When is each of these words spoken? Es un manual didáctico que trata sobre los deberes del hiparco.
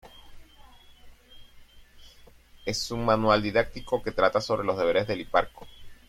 Es 2.65 2.89
un 2.89 3.05
manual 3.05 3.43
didáctico 3.43 4.01
que 4.01 4.09
trata 4.11 4.41
sobre 4.41 4.65
los 4.65 4.75
deberes 4.79 5.05
del 5.05 5.21
hiparco. 5.21 5.67